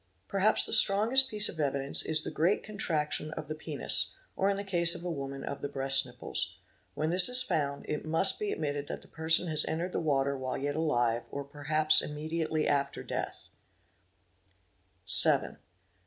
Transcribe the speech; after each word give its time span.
Perhaps 0.27 0.65
the 0.65 0.73
strongest 0.73 1.29
piece 1.29 1.47
of 1.47 1.59
evidence 1.59 2.01
is 2.03 2.23
the 2.23 2.31
great 2.31 2.63
contraction 2.63 3.29
of 3.33 3.47
the 3.47 3.53
penis, 3.53 4.15
or 4.35 4.49
in 4.49 4.57
the 4.57 4.63
case 4.63 4.95
of 4.95 5.03
a 5.03 5.11
woman 5.11 5.43
of 5.43 5.61
the 5.61 5.67
breast 5.69 6.07
nipples. 6.07 6.57
When 6.95 7.11
this 7.11 7.29
is 7.29 7.43
found 7.43 7.85
it 7.87 8.03
must 8.03 8.39
be 8.39 8.51
admitted 8.51 8.87
that 8.87 9.03
the 9.03 9.07
person 9.07 9.47
has 9.49 9.63
entered 9.65 9.91
the 9.91 9.99
water 9.99 10.35
while— 10.35 10.57
yet 10.57 10.75
alive 10.75 11.21
or 11.29 11.43
perhaps 11.43 12.01
immediately 12.01 12.67
after 12.67 13.03
death 13.03 13.45
4?». 15.03 15.05
7. 15.09 15.57